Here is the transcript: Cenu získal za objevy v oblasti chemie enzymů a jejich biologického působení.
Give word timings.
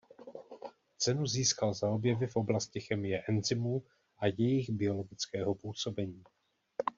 Cenu 0.97 1.25
získal 1.27 1.73
za 1.73 1.89
objevy 1.89 2.27
v 2.27 2.35
oblasti 2.35 2.79
chemie 2.81 3.23
enzymů 3.29 3.83
a 4.17 4.27
jejich 4.27 4.69
biologického 4.69 5.55
působení. 5.55 6.23